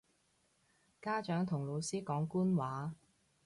[0.99, 2.95] 家長同老師講官話